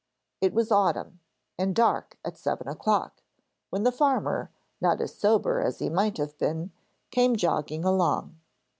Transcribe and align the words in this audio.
It 0.41 0.55
was 0.55 0.71
autumn, 0.71 1.19
and 1.59 1.75
dark 1.75 2.17
at 2.25 2.35
seven 2.35 2.67
o'clock, 2.67 3.21
when 3.69 3.83
the 3.83 3.91
farmer, 3.91 4.49
not 4.81 4.99
as 4.99 5.13
sober 5.13 5.61
as 5.61 5.77
he 5.77 5.89
might 5.91 6.17
have 6.17 6.35
been, 6.39 6.71
came 7.11 7.35
jogging 7.35 7.85
along. 7.85 8.37